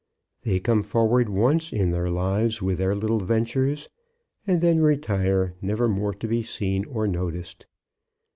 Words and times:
They 0.43 0.59
come 0.59 0.81
forward 0.81 1.29
once 1.29 1.71
in 1.71 1.91
their 1.91 2.09
lives 2.09 2.59
with 2.59 2.79
their 2.79 2.95
little 2.95 3.19
ventures, 3.19 3.87
and 4.47 4.59
then 4.59 4.81
retire 4.81 5.53
never 5.61 5.87
more 5.87 6.15
to 6.15 6.27
be 6.27 6.41
seen 6.41 6.85
or 6.85 7.07
noticed. 7.07 7.67